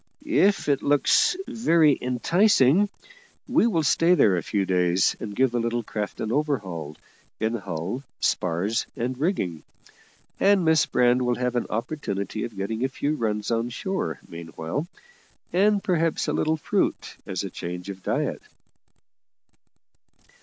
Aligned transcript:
If 0.25 0.67
it 0.67 0.81
looks 0.81 1.37
very 1.47 1.95
enticing, 2.01 2.89
we 3.47 3.67
will 3.67 3.83
stay 3.83 4.15
there 4.15 4.35
a 4.35 4.41
few 4.41 4.65
days, 4.65 5.15
and 5.19 5.35
give 5.35 5.51
the 5.51 5.59
little 5.59 5.83
craft 5.83 6.19
an 6.19 6.31
overhaul 6.31 6.97
in 7.39 7.53
hull, 7.53 8.01
spars, 8.19 8.87
and 8.95 9.15
rigging; 9.15 9.61
and 10.39 10.65
Miss 10.65 10.87
Brand 10.87 11.21
will 11.21 11.35
have 11.35 11.55
an 11.55 11.67
opportunity 11.69 12.43
of 12.45 12.57
getting 12.57 12.83
a 12.83 12.89
few 12.89 13.13
runs 13.13 13.51
on 13.51 13.69
shore 13.69 14.19
meanwhile, 14.27 14.87
and 15.53 15.83
perhaps 15.83 16.27
a 16.27 16.33
little 16.33 16.57
fruit 16.57 17.17
as 17.27 17.43
a 17.43 17.51
change 17.51 17.87
of 17.87 18.01
diet." 18.01 18.41